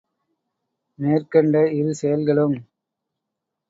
[0.99, 2.57] மேற்கண்ட இரு செயல்களும்.